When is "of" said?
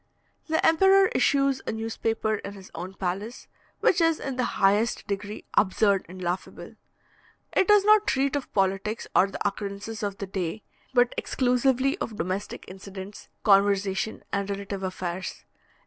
8.35-8.51, 10.01-10.17, 11.99-12.15